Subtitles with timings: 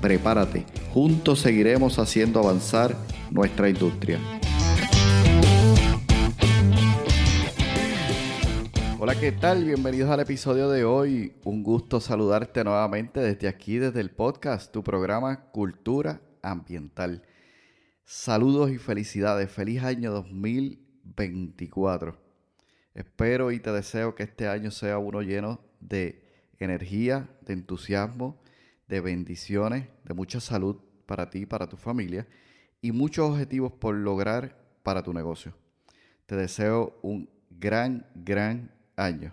[0.00, 0.64] Prepárate,
[0.94, 2.96] juntos seguiremos haciendo avanzar
[3.30, 4.18] nuestra industria.
[8.98, 9.64] Hola, ¿qué tal?
[9.64, 11.34] Bienvenidos al episodio de hoy.
[11.44, 17.22] Un gusto saludarte nuevamente desde aquí, desde el podcast, tu programa Cultura Ambiental.
[18.04, 19.50] Saludos y felicidades.
[19.50, 22.16] Feliz año 2024.
[22.94, 26.24] Espero y te deseo que este año sea uno lleno de
[26.58, 28.40] energía, de entusiasmo,
[28.90, 30.76] de bendiciones, de mucha salud
[31.06, 32.26] para ti, para tu familia
[32.82, 35.54] y muchos objetivos por lograr para tu negocio.
[36.26, 39.32] Te deseo un gran, gran año.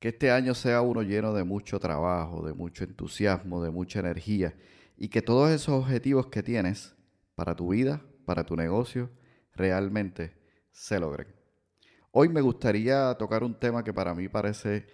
[0.00, 4.54] Que este año sea uno lleno de mucho trabajo, de mucho entusiasmo, de mucha energía
[4.96, 6.94] y que todos esos objetivos que tienes
[7.34, 9.10] para tu vida, para tu negocio,
[9.52, 10.32] realmente
[10.72, 11.28] se logren.
[12.12, 14.86] Hoy me gustaría tocar un tema que para mí parece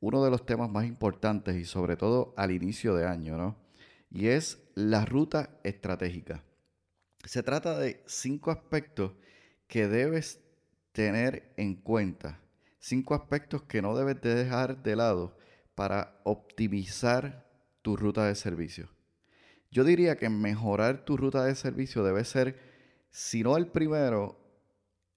[0.00, 3.56] uno de los temas más importantes y sobre todo al inicio de año, ¿no?
[4.10, 6.44] Y es la ruta estratégica.
[7.24, 9.12] Se trata de cinco aspectos
[9.66, 10.40] que debes
[10.92, 12.40] tener en cuenta
[12.86, 15.36] cinco aspectos que no debes de dejar de lado
[15.74, 17.50] para optimizar
[17.82, 18.88] tu ruta de servicio.
[19.72, 22.56] Yo diría que mejorar tu ruta de servicio debe ser,
[23.10, 24.38] si no el primero,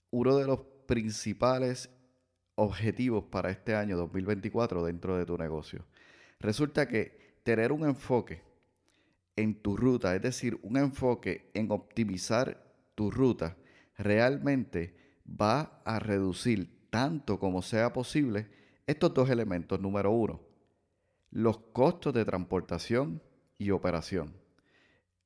[0.09, 1.91] uno de los principales
[2.59, 5.85] objetivos para este año 2024 dentro de tu negocio.
[6.41, 8.41] Resulta que tener un enfoque
[9.37, 12.61] en tu ruta, es decir, un enfoque en optimizar
[12.95, 13.55] tu ruta,
[13.97, 14.93] realmente
[15.25, 18.49] va a reducir tanto como sea posible
[18.87, 19.79] estos dos elementos.
[19.79, 20.41] Número uno,
[21.31, 23.21] los costos de transportación
[23.57, 24.33] y operación,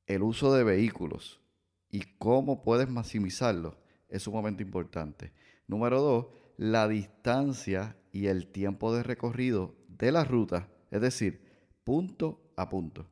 [0.05, 1.41] el uso de vehículos
[1.89, 3.75] y cómo puedes maximizarlo
[4.07, 5.31] es sumamente importante.
[5.65, 11.41] Número dos, la distancia y el tiempo de recorrido de la ruta, es decir,
[11.83, 13.09] punto a punto.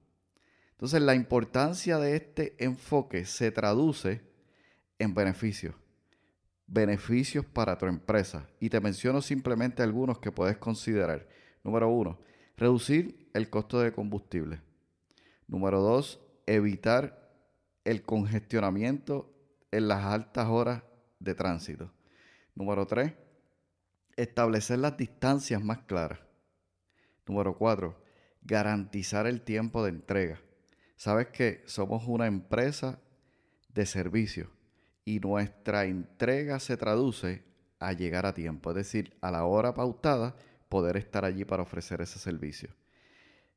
[0.71, 4.21] Entonces, la importancia de este enfoque se traduce
[4.99, 5.75] en beneficios
[6.71, 8.47] beneficios para tu empresa.
[8.59, 11.27] Y te menciono simplemente algunos que puedes considerar.
[11.63, 12.19] Número uno,
[12.57, 14.61] reducir el costo de combustible.
[15.47, 17.29] Número dos, evitar
[17.83, 19.33] el congestionamiento
[19.69, 20.83] en las altas horas
[21.19, 21.91] de tránsito.
[22.55, 23.13] Número tres,
[24.23, 26.19] establecer las distancias más claras.
[27.27, 28.01] Número cuatro,
[28.41, 30.39] garantizar el tiempo de entrega.
[30.95, 32.99] Sabes que somos una empresa
[33.69, 34.49] de servicios
[35.05, 37.43] y nuestra entrega se traduce
[37.79, 40.35] a llegar a tiempo, es decir, a la hora pautada,
[40.69, 42.69] poder estar allí para ofrecer ese servicio.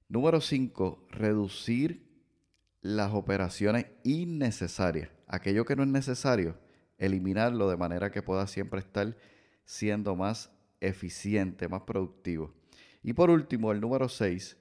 [0.09, 2.09] Número 5, reducir
[2.81, 5.11] las operaciones innecesarias.
[5.27, 6.59] Aquello que no es necesario,
[6.99, 9.17] eliminarlo de manera que pueda siempre estar
[9.65, 10.51] siendo más
[10.87, 12.53] eficiente, más productivo.
[13.03, 14.57] Y por último, el número 6,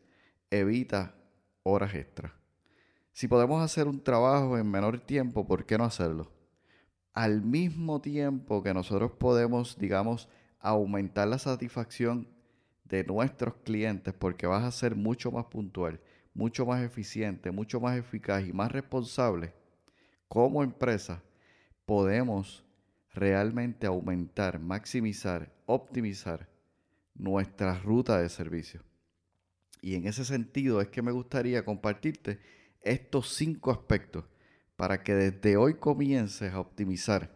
[0.50, 1.16] evita
[1.64, 2.32] horas extras.
[3.12, 6.32] Si podemos hacer un trabajo en menor tiempo, ¿por qué no hacerlo?
[7.14, 10.28] al mismo tiempo que nosotros podemos, digamos,
[10.60, 12.28] aumentar la satisfacción
[12.86, 16.00] de nuestros clientes porque vas a ser mucho más puntual,
[16.34, 19.54] mucho más eficiente, mucho más eficaz y más responsable,
[20.28, 21.22] como empresa
[21.86, 22.66] podemos
[23.14, 26.50] realmente aumentar, maximizar, optimizar
[27.14, 28.84] nuestra ruta de servicio.
[29.82, 32.40] Y en ese sentido es que me gustaría compartirte
[32.82, 34.26] estos cinco aspectos
[34.76, 37.30] para que desde hoy comiences a optimizar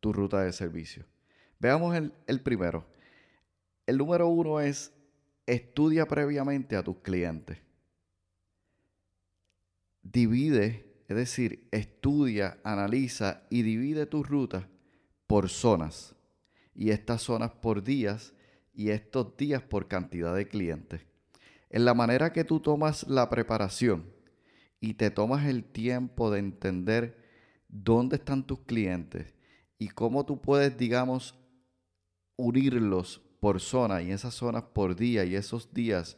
[0.00, 1.04] tu ruta de servicio.
[1.58, 1.94] Veamos
[2.26, 2.86] el, primero.
[3.86, 4.94] El número uno es
[5.46, 7.58] estudia previamente a tus clientes.
[10.02, 14.68] Divide, es decir, estudia, analiza y divide tu ruta
[15.30, 16.16] por zonas.
[16.74, 18.34] Y estas zonas por días
[18.74, 21.06] y estos días por cantidad de clientes.
[21.68, 24.12] En la manera que tú tomas la preparación
[24.80, 27.16] y te tomas el tiempo de entender
[27.68, 29.32] dónde están tus clientes
[29.78, 31.38] y cómo tú puedes, digamos,
[32.34, 36.16] unirlos por zona y esas zonas por día y esos días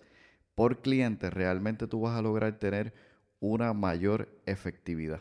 [0.54, 2.94] por cliente, realmente tú vas a lograr tener
[3.40, 5.20] una mayor efectividad.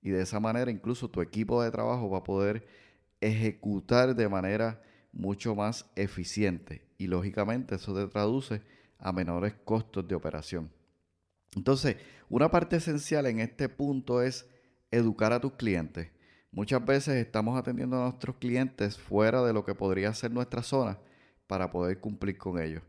[0.00, 2.87] Y de esa manera incluso tu equipo de trabajo va a poder
[3.20, 4.82] ejecutar de manera
[5.12, 6.86] mucho más eficiente.
[6.98, 8.62] Y lógicamente eso te traduce
[8.98, 10.70] a menores costos de operación.
[11.54, 11.96] Entonces,
[12.28, 14.46] una parte esencial en este punto es
[14.90, 16.08] educar a tus clientes.
[16.50, 20.98] Muchas veces estamos atendiendo a nuestros clientes fuera de lo que podría ser nuestra zona
[21.46, 22.82] para poder cumplir con ellos.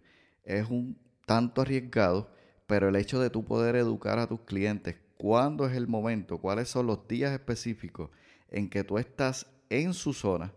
[0.43, 2.31] Es un tanto arriesgado,
[2.67, 6.69] pero el hecho de tú poder educar a tus clientes cuándo es el momento, cuáles
[6.69, 8.09] son los días específicos
[8.49, 10.53] en que tú estás en su zona,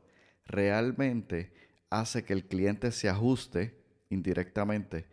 [0.47, 1.53] realmente
[1.91, 3.79] hace que el cliente se ajuste
[4.11, 5.06] indirectamente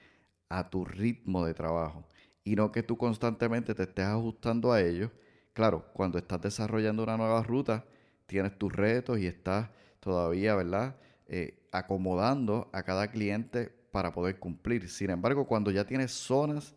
[0.50, 2.08] a tu ritmo de trabajo
[2.44, 5.12] y no que tú constantemente te estés ajustando a ellos
[5.60, 7.84] Claro, cuando estás desarrollando una nueva ruta,
[8.28, 9.70] tienes tus retos y estás
[10.00, 10.96] todavía, ¿verdad?
[11.28, 14.88] Eh, acomodando a cada cliente para poder cumplir.
[14.88, 16.76] Sin embargo, cuando ya tienes zonas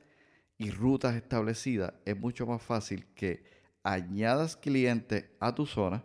[0.59, 3.45] y rutas establecidas, es mucho más fácil que
[3.85, 6.05] añadas clientes a tu zona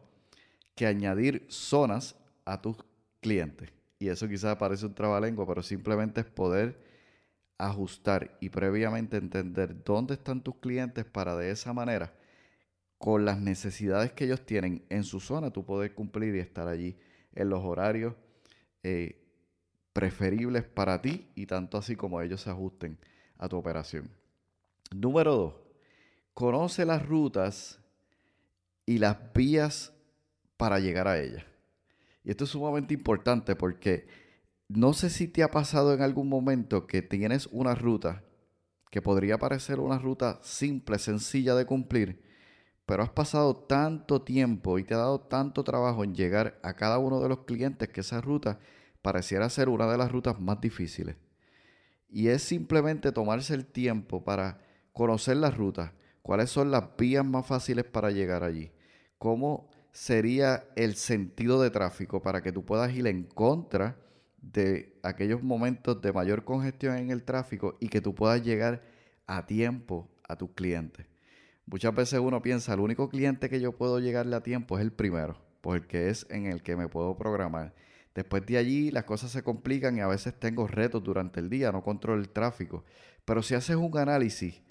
[0.77, 2.15] que añadir zonas
[2.45, 2.77] a tus
[3.19, 3.69] clientes.
[4.00, 6.79] Y eso quizás parece un trabalengua, pero simplemente es poder
[7.57, 12.13] ajustar y previamente entender dónde están tus clientes para de esa manera
[13.00, 16.95] con las necesidades que ellos tienen en su zona, tú poder cumplir y estar allí
[17.33, 18.13] en los horarios
[18.83, 19.23] eh,
[19.94, 22.97] preferibles para ti y tanto así como ellos se ajusten
[23.38, 24.09] a tu operación.
[24.95, 25.53] Número dos,
[26.33, 27.80] conoce las rutas
[28.85, 29.96] y las vías
[30.57, 31.45] para llegar a ellas.
[32.24, 34.07] Y esto es sumamente importante porque
[34.68, 38.24] no sé si te ha pasado en algún momento que tienes una ruta
[38.92, 42.21] que podría parecer una ruta simple, sencilla de cumplir,
[42.86, 46.98] pero has pasado tanto tiempo y te ha dado tanto trabajo en llegar a cada
[46.98, 48.59] uno de los clientes que esa ruta
[49.01, 51.15] pareciera ser una de las rutas más difíciles.
[52.09, 54.62] Y es simplemente tomarse el tiempo para
[54.94, 58.71] conocer las rutas, cuáles son las vías más fáciles para llegar allí,
[59.18, 63.97] cómo sería el sentido de tráfico para que tú puedas ir en contra
[64.39, 68.83] de aquellos momentos de mayor congestión en el tráfico y que tú puedas llegar
[69.25, 71.07] a tiempo a tus clientes.
[71.65, 74.94] Muchas veces uno piensa, el único cliente que yo puedo llegarle a tiempo es el
[74.94, 77.73] primero, porque es en el que me puedo programar.
[78.13, 81.71] Después de allí las cosas se complican y a veces tengo retos durante el día,
[81.71, 82.85] no controlo el tráfico.
[83.25, 84.61] Pero si haces un análisis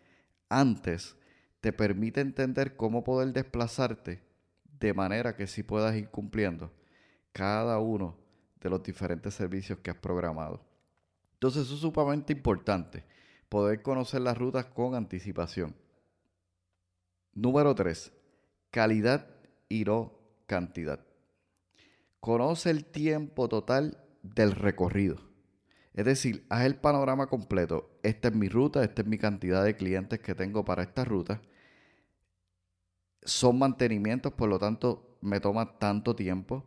[0.48, 1.16] antes,
[1.60, 4.25] te permite entender cómo poder desplazarte
[4.78, 6.72] de manera que sí puedas ir cumpliendo
[7.32, 8.16] cada uno
[8.60, 10.64] de los diferentes servicios que has programado.
[11.34, 13.04] Entonces eso es sumamente importante,
[13.48, 15.74] poder conocer las rutas con anticipación.
[17.34, 18.12] Número 3.
[18.70, 19.26] Calidad
[19.68, 21.00] y no cantidad.
[22.20, 25.16] Conoce el tiempo total del recorrido.
[25.92, 27.98] Es decir, haz el panorama completo.
[28.02, 31.40] Esta es mi ruta, esta es mi cantidad de clientes que tengo para esta ruta.
[33.26, 36.64] Son mantenimientos, por lo tanto, me toma tanto tiempo.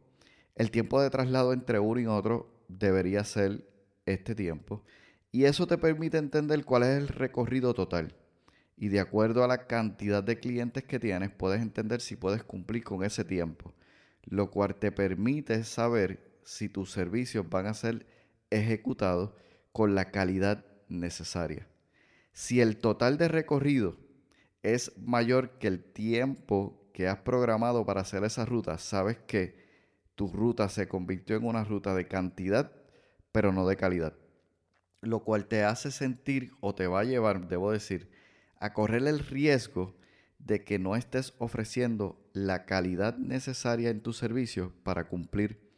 [0.56, 3.68] El tiempo de traslado entre uno y otro debería ser
[4.06, 4.84] este tiempo.
[5.32, 8.16] Y eso te permite entender cuál es el recorrido total
[8.80, 12.84] y de acuerdo a la cantidad de clientes que tienes puedes entender si puedes cumplir
[12.84, 13.74] con ese tiempo,
[14.24, 18.08] lo cual te permite saber si tus servicios van a ser
[18.50, 19.32] ejecutados
[19.74, 21.68] con la calidad necesaria.
[22.32, 23.98] Si el total de recorrido
[24.64, 29.58] es mayor que el tiempo que has programado para hacer esa ruta, sabes que
[30.16, 32.72] tu ruta se convirtió en una ruta de cantidad,
[33.32, 34.18] pero no de calidad.
[35.02, 38.12] Lo cual te hace sentir o te va a llevar, debo decir,
[38.60, 39.96] a correr el riesgo
[40.40, 45.70] de que no estés ofreciendo la calidad necesaria en tu servicio para cumplir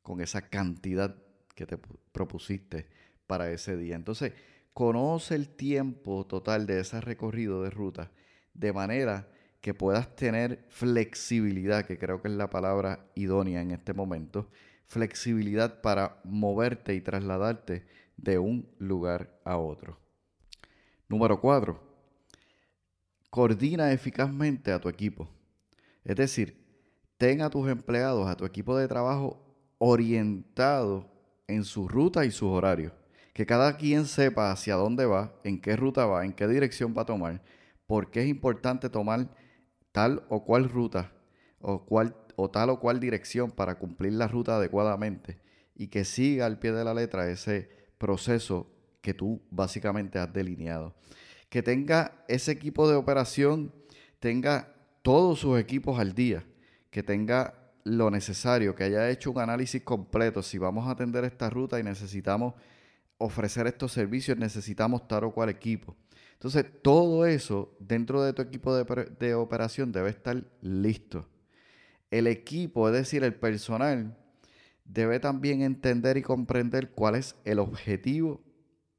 [0.00, 1.16] con esa cantidad
[1.54, 1.76] que te
[2.12, 2.88] propusiste
[3.26, 3.94] para ese día.
[3.94, 4.32] Entonces,
[4.72, 8.10] conoce el tiempo total de ese recorrido de ruta
[8.54, 9.28] de manera
[9.60, 14.50] que puedas tener flexibilidad, que creo que es la palabra idónea en este momento,
[14.86, 19.98] flexibilidad para moverte y trasladarte de un lugar a otro.
[21.08, 21.80] Número cuatro,
[23.30, 25.28] coordina eficazmente a tu equipo.
[26.04, 26.62] Es decir,
[27.16, 31.08] ten a tus empleados, a tu equipo de trabajo orientado
[31.46, 32.92] en su ruta y sus horarios.
[33.32, 37.02] Que cada quien sepa hacia dónde va, en qué ruta va, en qué dirección va
[37.02, 37.40] a tomar,
[37.92, 39.28] porque es importante tomar
[39.92, 41.12] tal o cual ruta
[41.60, 41.84] o,
[42.36, 45.42] o tal o cual dirección para cumplir la ruta adecuadamente
[45.74, 47.68] y que siga al pie de la letra ese
[47.98, 48.72] proceso
[49.02, 50.94] que tú básicamente has delineado
[51.50, 53.74] que tenga ese equipo de operación,
[54.20, 56.46] tenga todos sus equipos al día,
[56.90, 57.52] que tenga
[57.84, 60.42] lo necesario, que haya hecho un análisis completo.
[60.42, 62.54] Si vamos a atender esta ruta y necesitamos
[63.18, 65.94] ofrecer estos servicios, necesitamos tal o cual equipo.
[66.42, 71.28] Entonces, todo eso dentro de tu equipo de, operación debe estar listo.
[72.10, 74.18] El equipo, es decir, el personal,
[74.84, 78.42] debe también entender y comprender cuál es el objetivo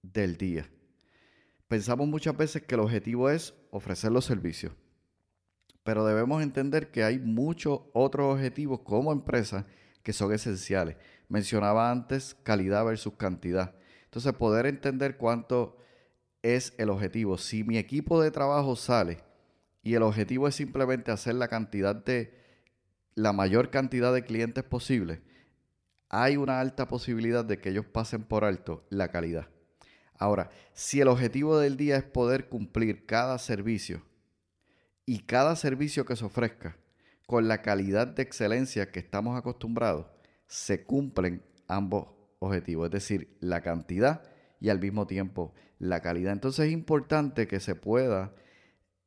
[0.02, 0.70] del día.
[1.68, 4.72] pensamos muchas veces que el objetivo es ofrecer los servicios,
[5.84, 9.68] pero debemos entender que hay muchos otros objetivos como empresa
[10.02, 10.96] que son esenciales.
[11.28, 13.76] Mencionaba antes calidad versus cantidad.
[14.06, 15.84] Entonces, poder entender cuánto
[16.44, 17.38] es el objetivo.
[17.38, 19.24] Si mi equipo de trabajo sale
[19.82, 22.38] y el objetivo es simplemente hacer la cantidad de
[23.16, 25.22] la mayor cantidad de clientes posible,
[26.10, 29.48] hay una alta posibilidad de que ellos pasen por alto la calidad.
[30.20, 34.04] Ahora, si el objetivo del día es poder cumplir cada servicio
[35.06, 36.78] y cada servicio que se ofrezca
[37.26, 40.06] con la calidad de excelencia que estamos acostumbrados,
[40.46, 42.10] se cumplen ambos
[42.40, 44.22] objetivos, es decir, la cantidad
[44.60, 46.32] y al mismo tiempo la calidad.
[46.32, 48.34] Entonces es importante que se pueda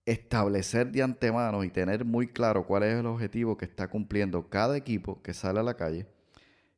[0.04, 4.76] establecer de antemano y tener muy claro cuál es el objetivo que está cumpliendo cada
[4.76, 6.06] equipo que sale a la calle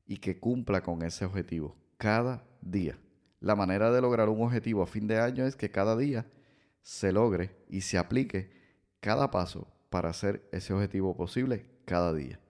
[0.07, 2.97] y que cumpla con ese objetivo cada día.
[3.41, 6.27] La manera de lograr un objetivo a fin de año es que cada día
[6.81, 8.51] se logre y se aplique
[9.01, 12.41] cada paso para hacer ese objetivo posible cada día.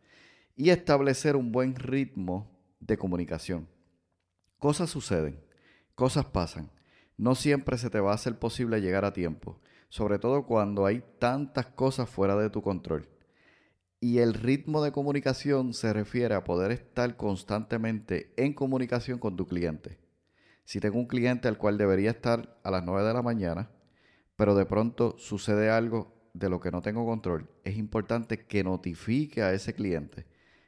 [0.55, 3.69] Y establecer un buen ritmo de comunicación.
[4.59, 5.41] Cosas suceden,
[5.95, 6.78] cosas pasan.
[7.19, 11.03] No siempre se te va a hacer posible llegar a tiempo, sobre todo cuando hay
[11.19, 13.09] tantas cosas fuera de tu control.
[14.01, 19.47] Y el ritmo de comunicación se refiere a poder estar constantemente en comunicación con tu
[19.49, 19.99] cliente.
[20.65, 23.71] Si tengo un cliente al cual debería estar a las 9 de la mañana,
[24.37, 29.43] pero de pronto sucede algo de lo que no tengo control, es importante que notifique
[29.43, 30.27] a ese cliente.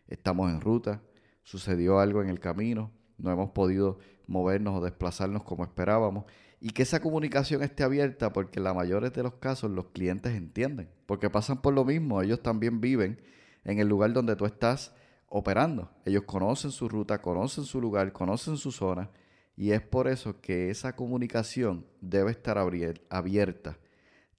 [0.09, 1.01] Estamos en ruta,
[1.45, 3.99] sucedió algo en el camino, no hemos podido
[4.31, 6.25] movernos o desplazarnos como esperábamos
[6.61, 10.35] y que esa comunicación esté abierta porque en la mayoría de los casos los clientes
[10.35, 13.21] entienden, porque pasan por lo mismo, ellos también viven
[13.65, 14.95] en el lugar donde tú estás
[15.27, 15.91] operando.
[16.05, 19.11] Ellos conocen su ruta, conocen su lugar, conocen su zona
[19.57, 23.79] y es por eso que esa comunicación debe estar abierta,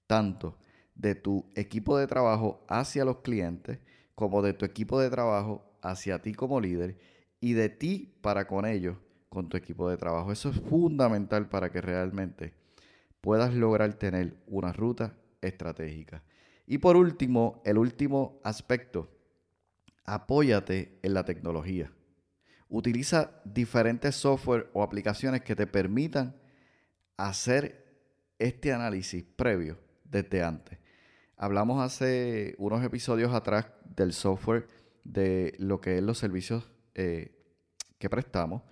[0.06, 0.56] tanto
[0.94, 3.78] de tu equipo de trabajo hacia los clientes,
[4.14, 6.98] como de tu equipo de trabajo hacia ti como líder
[7.40, 8.96] y de ti para con ellos,
[9.32, 10.30] con tu equipo de trabajo.
[10.30, 12.52] Eso es fundamental para que realmente
[13.22, 16.22] puedas lograr tener una ruta estratégica.
[16.66, 19.08] Y por último, el último aspecto,
[20.04, 21.90] apóyate en la tecnología.
[22.68, 26.36] Utiliza diferentes software o aplicaciones que te permitan
[27.16, 27.86] hacer
[28.38, 30.78] este análisis previo desde antes.
[31.38, 34.68] Hablamos hace unos episodios atrás del software
[35.04, 37.34] de lo que es los servicios eh,
[37.98, 38.62] que prestamos.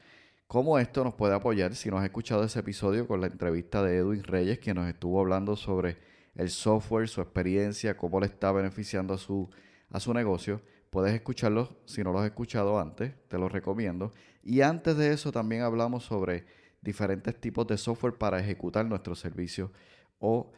[0.51, 3.99] Cómo esto nos puede apoyar si no has escuchado ese episodio con la entrevista de
[3.99, 5.97] Edwin Reyes, que nos estuvo hablando sobre
[6.35, 9.49] el software, su experiencia, cómo le está beneficiando a su,
[9.91, 10.61] a su negocio.
[10.91, 14.11] Puedes escucharlo si no lo has escuchado antes, te lo recomiendo.
[14.43, 16.47] Y antes de eso también hablamos sobre
[16.83, 19.71] diferentes tipos de software para ejecutar nuestro servicio
[20.19, 20.51] o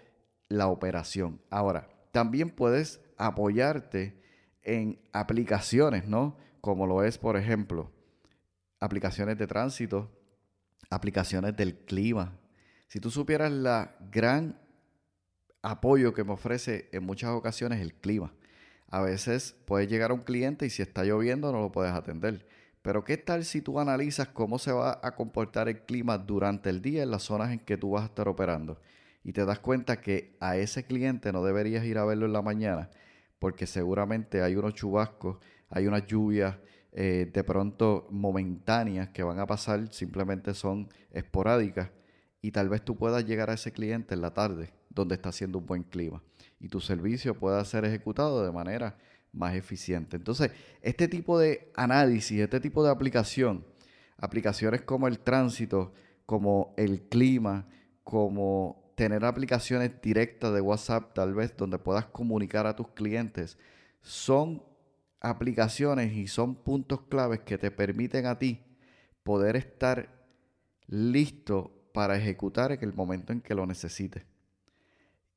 [0.49, 1.39] la operación.
[1.51, 4.19] Ahora, también puedes apoyarte
[4.63, 6.39] en aplicaciones, ¿no?
[6.63, 7.91] Como lo es, por ejemplo,
[8.83, 10.11] aplicaciones de tránsito,
[10.91, 12.37] aplicaciones del clima.
[12.89, 14.59] Si tú supieras la gran
[15.63, 18.35] apoyo que me ofrece en muchas ocasiones el clima.
[18.89, 22.47] A veces puedes llegar a un cliente y si está lloviendo no lo puedes atender.
[22.83, 26.83] Pero ¿qué tal si tú analizas cómo se va a comportar el clima durante el
[26.83, 28.81] día en las zonas en que tú vas a estar operando?
[29.23, 32.43] Y te das cuenta que a ese cliente no deberías ir a verlo en la
[32.43, 32.91] mañana
[33.39, 36.57] porque seguramente hay unos chubascos, hay unas lluvias
[36.93, 41.91] eh, de pronto momentáneas que van a pasar, simplemente son esporádicas
[42.43, 45.59] y tal vez tú puedas llegar a ese cliente en la tarde donde está haciendo
[45.59, 46.23] un buen clima
[46.61, 48.97] y tu servicio pueda ser ejecutado de manera
[49.33, 50.17] más eficiente.
[50.17, 50.51] Entonces,
[50.83, 53.65] este tipo de análisis, este tipo de aplicación,
[54.19, 55.93] aplicaciones como el tránsito,
[56.27, 57.67] como el clima,
[58.05, 63.59] como tener aplicaciones directas de WhatsApp, tal vez donde puedas comunicar a tus clientes,
[64.03, 64.63] son
[65.23, 68.61] aplicaciones y son puntos claves que te permiten a ti
[69.23, 70.09] poder estar
[70.89, 74.25] listo para ejecutar en el momento en que lo necesites.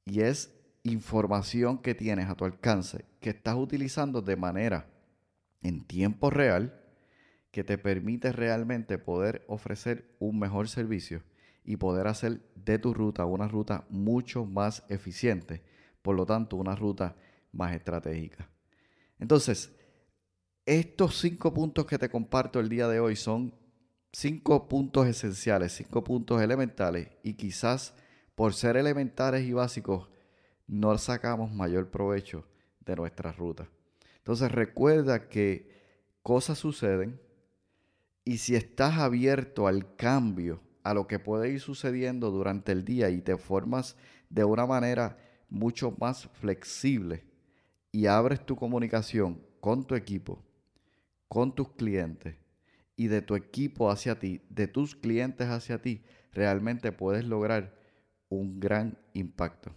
[0.04, 4.88] Y es información que tienes a tu alcance, que estás utilizando de manera
[5.62, 6.82] en tiempo real,
[7.51, 11.24] que te permite realmente poder ofrecer un mejor servicio
[11.63, 15.63] y poder hacer de tu ruta una ruta mucho más eficiente,
[16.01, 17.15] por lo tanto una ruta
[17.51, 18.50] más estratégica.
[19.19, 19.74] Entonces,
[20.65, 23.53] estos cinco puntos que te comparto el día de hoy son
[24.12, 27.93] cinco puntos esenciales, cinco puntos elementales y quizás
[28.34, 30.10] por ser elementales y básicos
[30.67, 32.45] no sacamos mayor provecho
[32.79, 33.69] de nuestra ruta.
[34.17, 35.69] Entonces recuerda que
[36.24, 37.22] cosas suceden
[38.24, 43.10] y si estás abierto al cambio, a lo que puede ir sucediendo durante el día
[43.10, 43.95] y te formas
[44.29, 45.17] de una manera
[45.50, 47.24] mucho más flexible
[47.96, 50.44] y abres tu comunicación con tu equipo,
[51.30, 52.36] con tus clientes
[52.98, 57.74] y de tu equipo hacia ti, de tus clientes hacia ti, realmente puedes lograr
[58.28, 59.74] un gran impacto.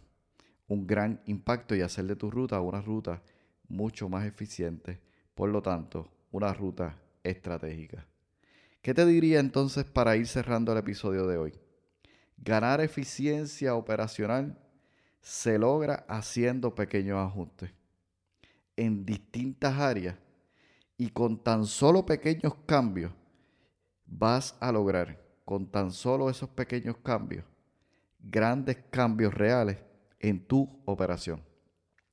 [0.66, 3.22] Un gran impacto y hacer de tu ruta una ruta
[3.68, 5.00] mucho más eficiente.
[5.36, 8.04] Por lo tanto, una ruta estratégica.
[8.82, 11.54] ¿Qué te diría entonces para ir cerrando el episodio de hoy?
[12.36, 14.58] Ganar eficiencia operacional
[15.20, 17.78] se logra haciendo pequeños ajustes
[18.78, 20.16] en distintas áreas
[20.96, 23.12] y con tan solo pequeños cambios
[24.06, 27.44] vas a lograr, con tan solo esos pequeños cambios,
[28.20, 29.78] grandes cambios reales
[30.20, 31.42] en tu operación.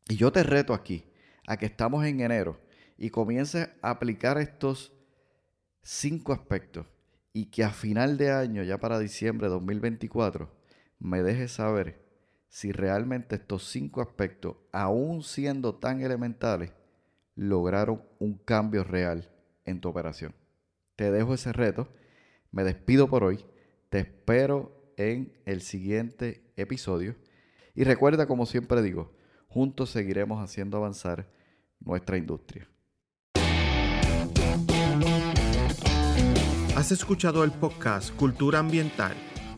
[0.09, 1.05] Y yo te reto aquí
[1.47, 2.59] a que estamos en enero
[2.97, 4.91] y comiences a aplicar estos
[5.83, 6.87] cinco aspectos
[7.31, 10.51] y que a final de año, ya para diciembre de 2024,
[10.97, 12.04] me dejes saber
[12.55, 16.71] si realmente estos cinco aspectos, aún siendo tan elementales,
[17.35, 19.29] lograron un cambio real
[19.65, 20.33] en tu operación.
[20.95, 21.89] Te dejo ese reto,
[22.51, 23.43] me despido por hoy,
[23.89, 27.17] te espero en el siguiente episodio
[27.73, 29.11] y recuerda, como siempre digo,
[29.49, 31.29] juntos seguiremos haciendo avanzar
[31.81, 32.69] nuestra industria.
[36.77, 39.13] Has escuchado el podcast Cultura Ambiental.